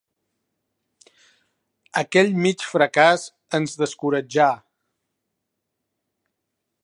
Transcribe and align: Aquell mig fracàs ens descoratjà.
Aquell 2.01 2.31
mig 2.45 2.63
fracàs 2.71 3.27
ens 3.59 3.77
descoratjà. 3.83 4.51